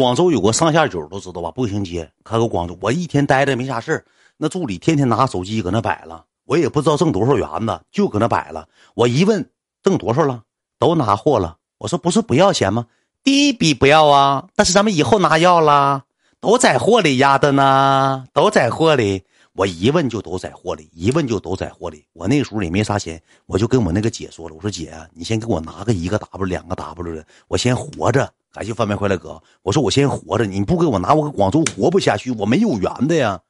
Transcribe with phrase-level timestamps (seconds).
[0.00, 1.50] 广州有个上下九都知道吧？
[1.50, 4.02] 步行街开个广州，我一天待着没啥事
[4.38, 8.66] 那助理天天拿手机搁那摆了，我也不知道挣多少元子，就搁那摆了。
[8.94, 9.50] 我一问
[9.82, 10.42] 挣多少了，
[10.78, 11.58] 都拿货了。
[11.76, 12.86] 我说不是不要钱吗？
[13.22, 16.04] 第一笔不要啊，但是咱们以后拿要啦，
[16.40, 19.22] 都在货里压的呢，都在货里。
[19.52, 22.06] 我一问就都在货里，一问就都在货里。
[22.14, 28.32] 我那时候也没啥钱，我就跟我那个姐说了，我说姐，你先给我拿个一个 W 两个 W 的，我先活着。
[28.52, 33.40] 感谢翻面快乐哥，我说我先活着，你不给我拿，我搁广州活不下去，我没有缘的呀，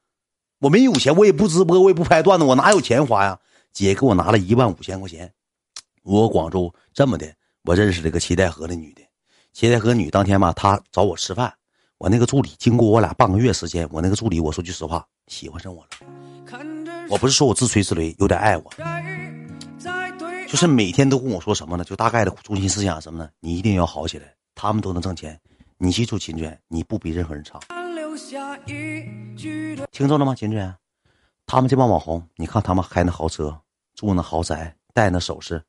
[0.59, 3.39] 我没有钱，我也不直播，我也不拍段子，我哪有钱花呀？
[3.73, 5.33] 姐给我拿了一万五千块钱，
[6.03, 7.33] 我广州这么的，
[7.63, 9.01] 我认识了个齐代河的女的，
[9.53, 11.51] 齐代河女当天吧，她找我吃饭，
[11.97, 15.89] 我那个助理经过我俩半个月时间，我那个助理我说句实话，喜欢上我了，
[17.09, 18.71] 我不是说我自吹自擂，有点爱我，
[20.47, 21.85] 就是每天都跟我说什么呢？
[21.85, 23.31] 就大概的中心思想什么呢？
[23.41, 24.35] 你一定要好起来。
[24.63, 25.41] 他们都能挣钱，
[25.79, 27.59] 你记住，秦娟，你不比任何人差。
[29.91, 30.75] 听着了吗，秦娟？
[31.47, 33.59] 他们这帮网红，你看他们开那豪车，
[33.95, 35.63] 住那豪宅，戴那首饰，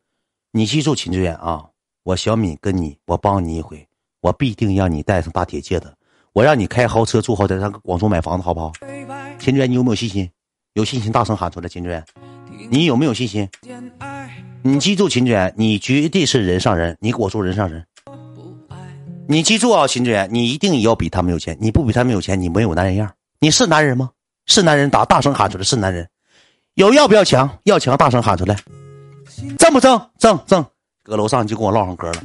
[0.51, 1.69] 你记住，秦志远啊，
[2.03, 3.87] 我小敏跟你，我帮你一回，
[4.19, 5.87] 我必定让你戴上大铁戒指，
[6.33, 8.73] 我让你开豪车住豪宅，上广州买房子，好不好？
[9.39, 10.29] 秦志远，你有没有信心？
[10.73, 12.05] 有信心大声喊出来，秦志远，
[12.69, 13.49] 你有没有信心？
[14.63, 17.87] 你记住，秦娟，你绝对是人上人，你给我做人上人。
[19.31, 21.57] 你记住啊，秦志远，你一定要比他们有钱。
[21.61, 23.09] 你不比他们有钱，你没有男人样。
[23.39, 24.09] 你是男人吗？
[24.45, 26.05] 是男人，打大声喊出来，是男人。
[26.73, 27.49] 有要不要强？
[27.63, 28.57] 要强，大声喊出来。
[29.57, 30.09] 挣不挣？
[30.19, 30.65] 挣挣。
[31.01, 32.21] 搁楼上就跟我唠上嗑了，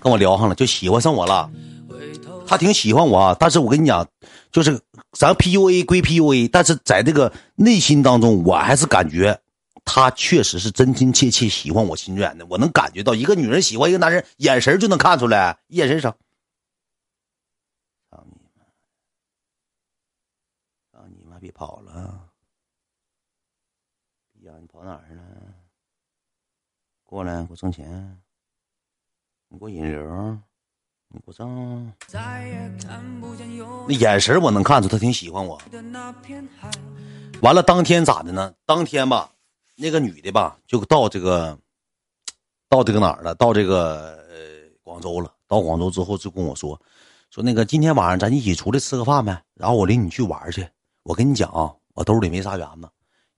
[0.00, 1.50] 跟我聊上了，就喜欢上我了。
[2.46, 4.06] 他挺喜欢我啊，但是我跟你讲，
[4.50, 4.80] 就是
[5.18, 9.38] 咱 PUA 归 PUA，但是在这个内心当中，我还是感觉。
[9.90, 16.14] 他确实是真真切切喜欢我心软的，我能感觉到一个女人喜欢一个男人，眼神就能看出来，眼神上。
[18.10, 18.62] 操你妈！
[20.92, 21.38] 操你妈！
[21.40, 22.28] 别跑了！
[24.42, 25.22] 呀，你跑哪儿了？
[27.04, 28.20] 过来，给我挣钱！
[29.48, 30.38] 你给我引流！
[31.08, 31.90] 你给我挣！
[33.88, 35.58] 那眼神我能看出他挺喜欢我。
[37.40, 38.54] 完了，当天咋的呢？
[38.66, 39.32] 当天吧。
[39.80, 41.56] 那个女的吧，就到这个，
[42.68, 43.32] 到这个哪儿了？
[43.36, 44.36] 到这个呃
[44.82, 45.32] 广州了。
[45.46, 46.78] 到广州之后就跟我说，
[47.30, 50.68] 说那个今天晚上咱一起出来吃个饭呗，然后我领你去玩去。
[51.04, 52.88] 我跟你讲啊，我兜里没啥元子，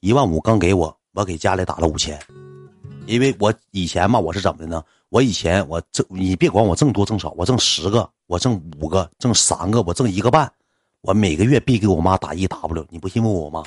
[0.01, 2.19] 一万五刚给我，我给家里打了五千，
[3.07, 4.83] 因为我以前吧，我是怎么的呢？
[5.11, 10.51] 我以前我挣，你别管我挣多挣少，我挣十个，我挣五个，挣三个，我挣一个半。
[11.03, 13.63] 我每个月必给我妈打一 W，你不信问我妈。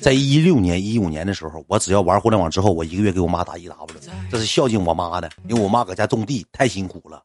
[0.00, 3.96] 在一六年、一五年的时候，我只要玩互联网之后，我一个月给我妈打一 W，
[4.30, 7.20] 这是孝敬我妈的，因为我妈搁家种地太辛苦了。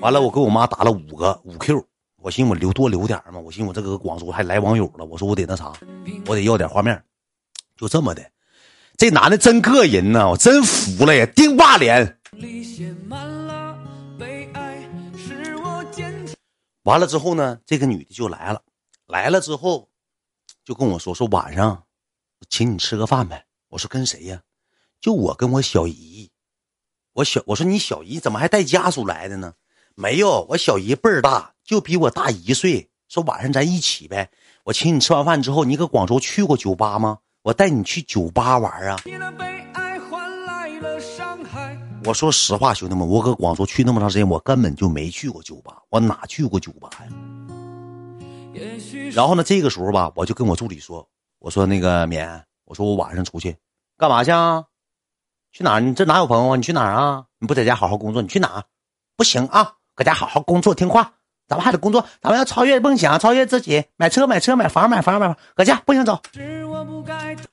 [0.00, 1.82] 完了，我给我妈打了五个五 Q，
[2.20, 5.72] 我寻我留多留点嘛，我寻我这个广州还来网友了，我说我得那啥，
[6.26, 7.02] 我得要点画面，
[7.78, 8.22] 就这么的。
[8.98, 12.18] 这男的真膈人呐，我真服了呀，丁霸脸。
[16.82, 18.62] 完了之后呢，这个女的就来了，
[19.06, 19.88] 来了之后，
[20.64, 21.84] 就跟我说说晚上，
[22.48, 23.46] 请你吃个饭呗。
[23.68, 24.42] 我说跟谁呀？
[25.00, 26.30] 就我跟我小姨。
[27.14, 29.54] 我小我说你小姨怎么还带家属来的呢？
[29.94, 32.90] 没有，我小姨辈儿大，就比我大一岁。
[33.08, 34.30] 说晚上咱一起呗。
[34.64, 37.18] 我请你吃完饭之后，你搁广州去过酒吧吗？
[37.42, 38.96] 我带你去酒吧玩啊。
[42.04, 47.06] 我说实话，兄弟们，我搁广州去那么长时间，我根本就没去过酒吧，我哪去过酒吧呀？
[49.12, 51.08] 然后呢，这个时候吧，我就跟我助理说
[51.38, 53.56] ：“我说那个棉，我说我晚上出去
[53.96, 54.64] 干嘛去啊？
[55.52, 55.80] 去哪儿？
[55.80, 56.56] 你这哪有朋友啊？
[56.56, 57.26] 你去哪儿啊？
[57.38, 58.64] 你不在家好好工作，你去哪儿？
[59.16, 61.12] 不行啊，搁家好好工作听话，
[61.46, 66.20] 咱们还得工作，咱们要超越梦想，超越自己，买车买车买房买房买房，搁家不行走。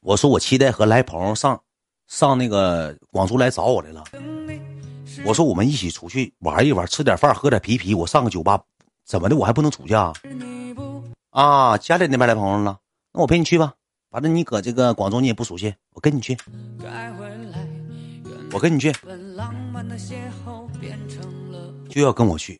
[0.01, 1.61] 我说我期待和来朋友上。”
[2.09, 4.03] 上那个广州来找我来了，
[5.23, 7.93] 我说我们一起出去玩一玩，吃点饭，喝点啤啤。
[7.93, 8.59] 我上个酒吧，
[9.05, 9.37] 怎么的？
[9.37, 10.11] 我还不能出去啊？
[11.29, 12.79] 啊，家里那边来朋友了，
[13.13, 13.73] 那我陪你去吧。
[14.09, 16.35] 反正你搁这个广州你也不熟悉，我跟你去。
[18.51, 18.91] 我跟你去，
[21.89, 22.59] 就要跟我去。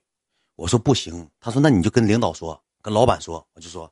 [0.57, 3.43] 我说不行，他说那你就跟领导说，跟老板说。
[3.55, 3.91] 我就说，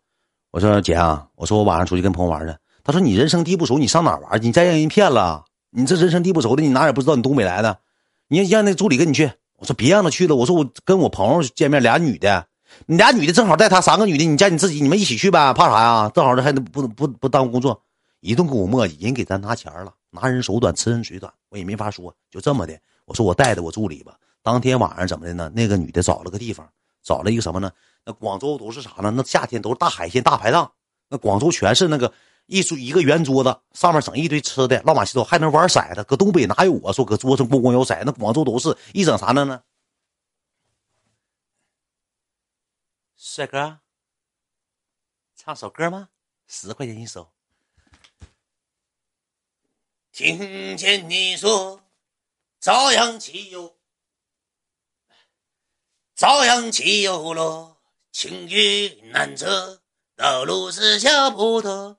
[0.52, 2.56] 我说姐啊，我说我晚上出去跟朋友玩去。
[2.84, 4.42] 他说你人生地不熟，你上哪玩？
[4.42, 5.44] 你再让人骗了。
[5.78, 7.78] 你这人生地不熟的，你哪也不知道你东北来的，
[8.30, 9.32] 你让那助理跟你去。
[9.58, 10.36] 我说别让他去了。
[10.36, 12.48] 我说我跟我朋友见面，俩女的，
[12.88, 16.12] 你俩女的正好带他三个女的，你加你自己，你们一起去呗，怕啥呀？
[16.16, 17.80] 正好这还能不不不耽误工作，
[18.22, 22.76] 一顿给我磨叽，人给咱拿钱了，拿人手短，吃人嘴短，我也没法说，就这么的。
[23.06, 24.16] 我说我带着我助理吧。
[24.42, 25.52] 当天晚上怎么的呢？
[25.54, 26.68] 那个女的找了个地方，
[27.04, 27.70] 找了一个什么呢？
[28.04, 29.12] 那广州都是啥呢？
[29.16, 30.72] 那夏天都是大海鲜大排档，
[31.08, 32.12] 那广州全是那个
[32.48, 36.04] 一桌一个圆桌子，上面整一堆吃的，乱码七糟，还能玩骰子。
[36.04, 36.92] 搁东北哪有啊？
[36.92, 39.64] 说搁桌上咣咣摇骰，那广州都是一整啥呢呢？
[43.16, 43.80] 帅哥，
[45.36, 46.10] 唱首歌吗？
[46.48, 47.32] 十块钱一首。
[50.14, 51.84] 听见你说
[52.60, 53.78] 朝阳起又
[56.16, 57.78] 朝阳起又落，
[58.12, 59.84] 情雨难测，
[60.16, 61.98] 道路是小坡头，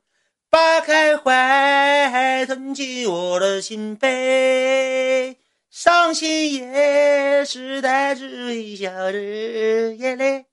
[0.51, 5.37] 扒开怀，吞进我的心扉，
[5.71, 10.47] 伤心也是带着微笑的眼泪。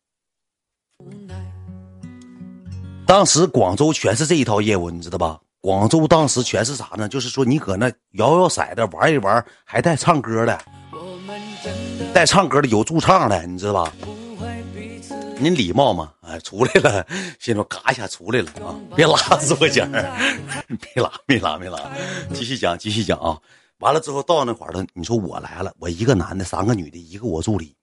[3.08, 5.40] 当时广州全是这一套业务，你知道吧？
[5.62, 7.08] 广州当时全是啥呢？
[7.08, 10.60] 就是说你搁那摇摇骰子玩一玩，还带唱歌的，
[12.14, 13.94] 带唱歌的有驻唱的，你知道吧？
[15.38, 16.14] 您礼貌吗？
[16.22, 17.06] 哎，出来了，
[17.40, 18.74] 心说嘎一下出来了啊！
[18.96, 21.78] 别拉直播间别拉，别拉，别拉，
[22.34, 23.40] 继续讲，继续讲啊！
[23.80, 27.76] 完了之后到那块儿了，你说我来了，我一个男的，三个女的，一个我助理，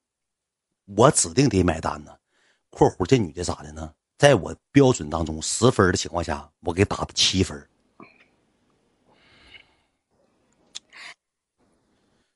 [0.97, 2.11] 我指定得买单呢。
[2.71, 3.93] （括弧这女的咋的呢？
[4.17, 7.69] 在我标准当中十分的情况下，我给打的七分。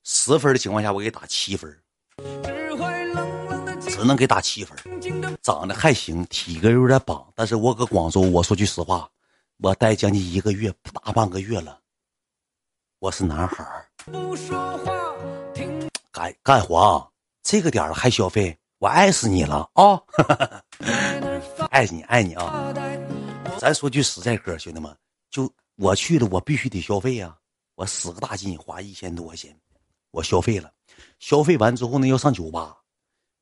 [0.04, 1.74] 十分的情况下，我给打七分，
[3.96, 4.76] 只能给打七分。
[5.42, 9.10] 长得还行，体格有点棒，但是我搁广州，我说句实话，
[9.56, 11.80] 我待将近一个月，大半个月了。
[12.98, 13.88] 我是男孩儿，
[16.12, 17.10] 干干活，
[17.42, 19.98] 这个点了还消费，我爱死你了啊！
[21.70, 22.74] 爱你爱你啊！
[23.58, 24.94] 咱说句实在嗑，兄弟们，
[25.30, 27.34] 就我去了，我必须得消费呀！
[27.76, 29.58] 我使个大劲，花一千多块钱。
[30.10, 30.70] 我消费了，
[31.18, 32.76] 消费完之后呢，要上酒吧。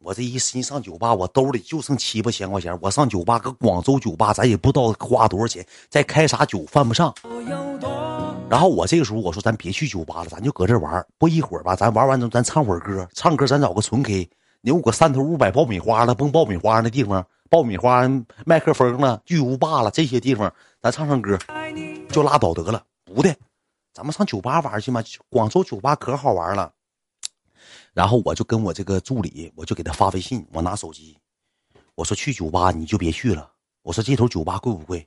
[0.05, 2.79] 我这一心上酒吧，我兜里就剩七八千块钱。
[2.83, 7.15] 我上酒吧，搁广州酒吧，咱也不知道花多少钱，再开啥酒犯不上。
[8.51, 11.03] 然后我这个时候我说，咱别去酒吧了，咱就搁这玩。
[11.17, 14.29] 不一会儿吧，咱玩完之后，咱唱会儿歌，唱歌咱找个纯 K。
[14.61, 18.07] 你我搁三头五百爆米花了，蹦爆米花那地方，爆米花
[18.45, 20.53] 麦克风了，巨无霸了，这些地方
[20.83, 21.39] 咱唱唱歌，
[22.11, 22.83] 就拉倒得了。
[23.07, 23.35] 不的。
[23.95, 25.03] 咱们上酒吧玩去嘛？
[25.31, 26.71] 广州酒吧可好玩了。
[27.95, 31.17] 然后我就跟我这个助理，我就给他发微信，我拿手机，
[31.95, 33.53] 我说去酒吧你就别去了。
[33.83, 35.07] 我说这头酒吧贵不贵？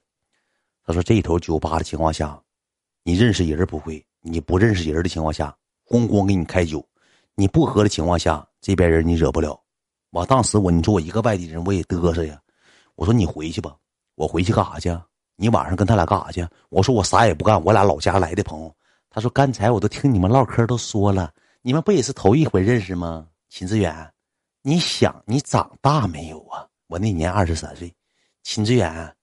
[0.86, 2.42] 他说这头酒吧的情况下，
[3.04, 5.54] 你认识人不会，你不认识人的情况下，
[5.86, 6.81] 咣咣给你开酒，
[7.36, 9.62] 你不喝的情况下，这边人你惹不了。
[10.12, 12.42] 我当时我你说我一个外地人我也嘚瑟呀。
[12.95, 13.75] 我说你回去吧，
[14.16, 14.98] 我回去干啥去？
[15.36, 16.48] 你晚上跟他俩干啥去？
[16.69, 18.74] 我说我啥也不干，我俩老家来的朋友。
[19.10, 21.33] 他说刚才我都听你们唠嗑都说了，
[21.68, 23.28] 你们不也是头一回认识吗？
[23.50, 24.14] 秦志远，
[24.62, 26.66] 你想你长大没有啊？
[26.88, 27.94] 我那年二十三岁，
[28.42, 29.14] 秦志远，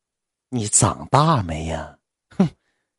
[0.51, 1.97] 你长大没呀？
[2.37, 2.47] 哼，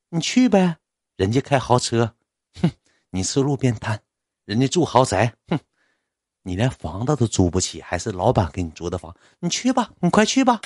[0.09, 0.77] 你去呗，
[1.15, 2.11] 人家开豪车，
[2.59, 2.71] 哼，
[3.11, 4.01] 你吃路边摊，
[4.45, 5.59] 人家住豪宅，哼，
[6.41, 10.59] 你连房子都租不起，还是老板给你租的房，你去吧，你快去吧。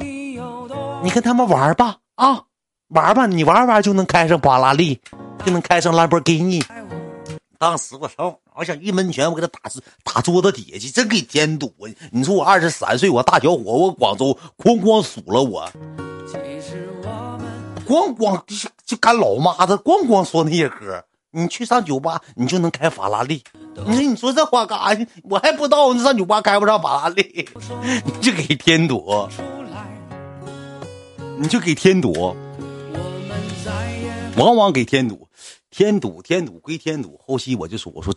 [0.00, 2.44] 你跟他们玩吧啊，
[2.88, 5.00] 玩吧，你玩玩就能开上法拉利，
[5.46, 6.60] 就能开上兰博基尼。
[7.60, 9.60] 当时我操，我想一闷拳，我给他打
[10.02, 11.70] 打桌子底下去，真给添堵。
[12.10, 15.70] 你说我二十三岁，我大小伙，我广州哐哐数了我，
[17.86, 18.42] 咣咣
[18.86, 21.04] 就干老妈子，咣咣说那些歌。
[21.32, 23.44] 你去上酒吧，你就能开法拉利。
[23.86, 25.06] 你说你说这话干啥去？
[25.24, 27.46] 我还不知道你上酒吧开不上法拉利，
[28.06, 29.28] 你就给添堵。
[31.36, 32.34] 你就给添堵，
[34.38, 35.28] 往往给添堵，
[35.70, 37.16] 添堵添堵归添堵。
[37.18, 38.14] 后期我就说，我说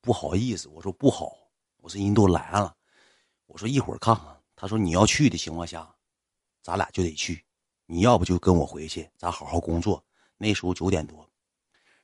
[0.00, 1.36] 不好意思，我说不好，
[1.78, 2.76] 我说人都来了，
[3.46, 4.24] 我说一会儿看看。
[4.54, 5.92] 他说你要去的情况下，
[6.62, 7.44] 咱俩就得去。
[7.86, 10.04] 你要不就跟我回去，咱好好工作。
[10.38, 11.28] 那时候九点多，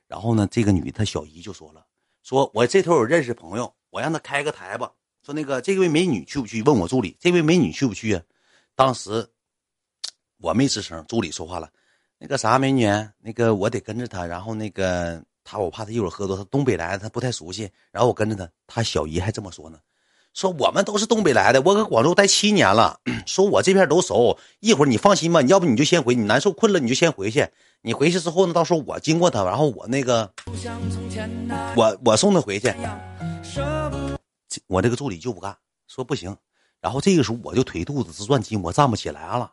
[0.07, 1.85] 然后呢，这个女她小姨就说了，
[2.23, 4.91] 说我这头有认识朋友，我让他开个台吧。
[5.21, 6.61] 说那个这位美女去不去？
[6.63, 8.23] 问我助理，这位美女去不去啊？
[8.75, 9.29] 当时。
[10.37, 11.71] 我没吱声，助理说话了，
[12.25, 12.87] 那个啥美女，
[13.19, 19.77] 那个我得跟着她，然后那个她我怕她一会儿喝多，她东北来的，她不太熟悉，然后我跟着她，她小姨还这么说呢，
[20.33, 27.45] 说我们都是东北来的，我搁广州待七年了， 说我这片都熟，一会儿你放心吧，你要不你就先回，你难受困了你就先回去，
[27.81, 30.31] 你回去之后呢，到时候我经过她，然后我那个，
[31.75, 32.73] 我我送她回去，
[34.67, 35.53] 我这个助理就不干，
[35.89, 36.37] 说不行，
[36.79, 39.51] 然后这个时候我就腿肚子直转筋，我站不起来了。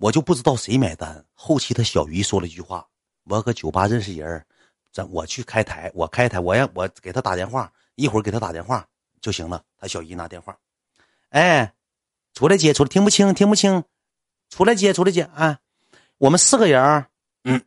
[0.00, 1.24] 我就不知道谁买单。
[1.34, 2.86] 后期他小姨说了一句话
[3.24, 4.44] ：“我搁酒吧认识人，
[4.92, 8.86] 咱我去开台，我开台，我让我给他打电话，一会儿给他打电话
[9.20, 10.56] 就行了。”他小姨拿电话，
[11.28, 11.74] 哎，
[12.32, 13.84] 出来接，出来，听不清，听不清，
[14.48, 15.58] 出来接，出来接，哎，
[16.16, 17.06] 我们四个人，
[17.44, 17.62] 嗯，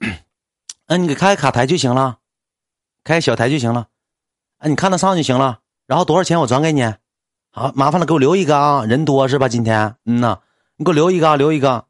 [0.88, 2.18] 嗯，你给开个卡台就行了，
[3.04, 3.90] 开小台就行了，
[4.58, 6.84] 哎，你看得上就行了，然后多少钱我转给你，
[7.52, 9.48] 好，麻烦了，给我留一个啊，人多是吧？
[9.48, 10.40] 今天，嗯呐，
[10.78, 11.86] 你给我留一个，留一个，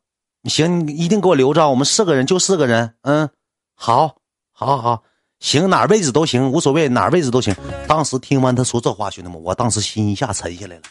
[0.50, 3.30] 行，你一定给我留着，我们四个人就四个人，嗯，
[3.76, 4.18] 好，
[4.52, 5.04] 好，好。
[5.40, 7.54] 行，哪位置都行，无所谓，哪位置都行。
[7.86, 10.82] 当时听完他说这话，兄弟们，我当时心一下沉下来了，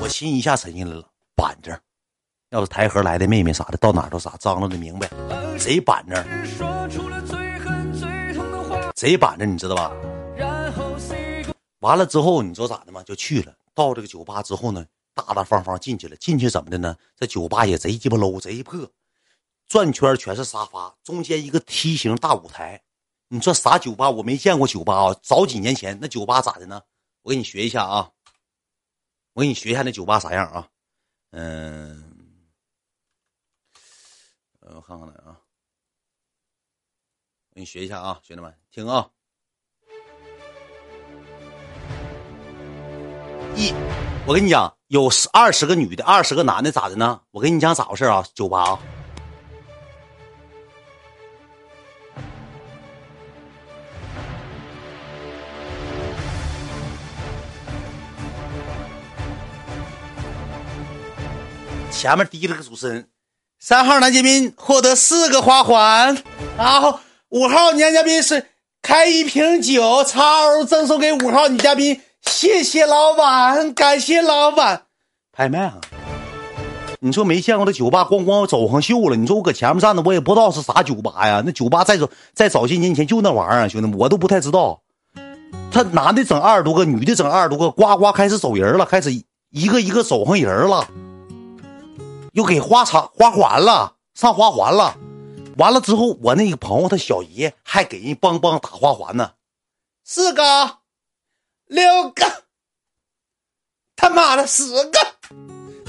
[0.00, 1.04] 我心一下沉下来了，
[1.36, 1.76] 板正。
[2.50, 5.08] 要是台河来的妹妹啥的，到哪都啥，张罗的明白，
[5.58, 6.24] 贼板正，
[8.96, 9.92] 贼板正，你知道吧？
[11.80, 13.02] 完了之后，你知道咋的吗？
[13.04, 13.52] 就去了。
[13.74, 16.16] 到这个酒吧之后呢，大大方方进去了。
[16.16, 16.96] 进去怎么的呢？
[17.16, 18.90] 这酒吧也贼鸡巴 low，贼破，
[19.66, 22.82] 转圈全是沙发，中间一个梯形大舞台。
[23.28, 24.10] 你说啥酒吧？
[24.10, 25.14] 我没见过酒吧啊！
[25.22, 26.82] 早几年前那酒吧咋的呢？
[27.22, 28.10] 我给你学一下啊！
[29.32, 30.68] 我给你学一下那酒吧啥样啊？
[31.30, 32.04] 嗯，
[34.60, 35.40] 我看看来啊！
[37.48, 39.10] 我给你学一下啊，兄弟们听啊！
[43.56, 43.72] 一，
[44.26, 47.18] 我跟你讲，有十二十个女的，二十个男的，咋的呢？
[47.30, 48.22] 我跟你讲咋回事啊？
[48.34, 48.78] 酒吧啊！
[61.90, 63.08] 前面提了个主持人，
[63.58, 66.22] 三号男嘉宾获得四个花环，
[66.58, 68.46] 然后五号男嘉宾是
[68.82, 74.84] 开一瓶酒，超赠送给五号女嘉宾，谢谢老板，感谢老板，
[75.32, 75.74] 拍卖啊！
[76.98, 79.16] 你说没见过这酒吧，咣咣走上秀了。
[79.16, 81.42] 你说我搁前面站着，我也不知道是啥酒吧呀？
[81.44, 84.80] 那酒吧在早在早些年前就那玩意儿，兄弟们，我都不太知道。
[85.70, 89.12] 他男的整二十多个，女的整二十多个，呱呱开始走人了，开始
[89.50, 90.88] 一个一个走上人了。
[92.32, 94.96] 又给花场花环了，上花环了，
[95.58, 99.32] 完了之后，我那个朋友他小姨还给人帮帮打花环呢，
[100.02, 100.42] 四哥，
[101.72, 102.22] 六个，
[103.96, 104.98] 他妈的十个，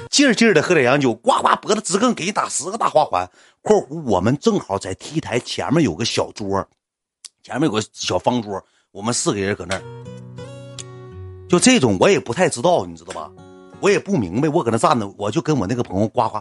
[0.09, 3.29] 劲儿劲儿的喝点洋酒，呱呱脖子直更给人打十个大花环。
[3.61, 6.65] 括弧我们正好在 T 台前面有个小桌，
[7.43, 9.83] 前面有个小方桌，我们四个人搁那儿，
[11.49, 13.29] 就这种我也不太知道，你知道吧？
[13.81, 16.39] 我也不明白，我搁那站着，我就跟我那个朋友呱呱，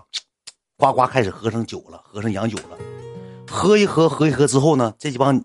[0.76, 2.78] 呱呱开始喝上酒了，喝上洋酒了，
[3.50, 5.44] 喝一喝，喝一喝之后呢，这几帮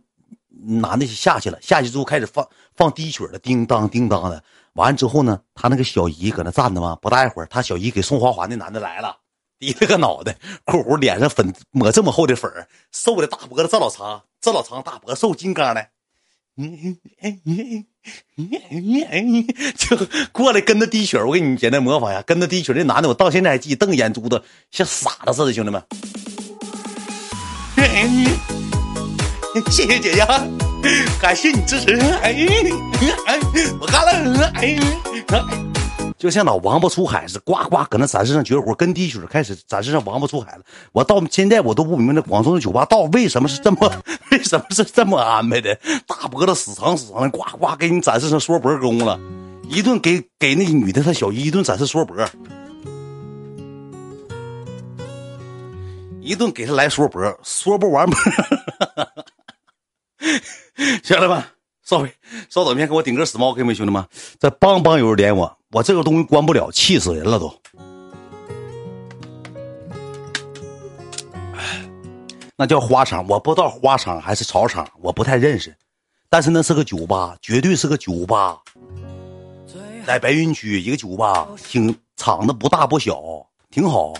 [0.63, 4.43] 男的下去了，下去之后开始放放低曲了，叮当叮当的。
[4.73, 9.17] 完了之后呢，他那个小姨搁那站着嘛，不大一会儿，他小姨给送花环的男的来了，
[9.59, 12.51] 低了个脑袋，括弧脸上粉抹这么厚的粉
[12.91, 15.87] 瘦的大脖子这老长，这老长大脖瘦金刚的。
[19.77, 19.97] 就
[20.31, 25.83] 过来跟着滴血，我给你简单模仿一下，跟着滴血这男的，我到现在还记，瞪眼珠子像傻子似的，兄弟们。
[29.69, 30.25] 谢谢姐姐，
[31.21, 31.95] 感谢你支持。
[32.21, 32.33] 哎
[33.25, 33.39] 哎，
[33.79, 34.51] 我干了。
[34.55, 34.77] 哎。
[36.17, 40.61] 就像老王八出海似的，呱呱搁那展示上绝活，跟滴血开始展示上王八出海了。
[40.91, 43.91] 我到现在我都不明白，那广州的酒吧到为什么是这么，
[44.31, 45.77] 为什么是这么安排的？
[46.07, 49.19] 大脖子死长死长的，呱呱给你展示成缩脖功了，
[49.69, 52.17] 一顿给给那女的她小姨一顿展示缩脖，
[56.19, 58.09] 一顿给她来缩脖，缩不完，
[61.03, 61.43] 兄弟们。
[61.83, 62.11] 稍微
[62.49, 64.05] 稍等片，给我顶个死猫，可以没，兄弟们？
[64.39, 67.61] 这梆梆有人点我，我这个东西关不了，气死人了都。
[72.57, 75.73] 那叫花场，我不知道花场还是草场，我不太认识。
[76.29, 78.59] 但是那是个酒吧，绝对是个酒吧，
[80.05, 83.23] 在白云区一个酒吧，挺场子不大不小，
[83.71, 84.13] 挺好。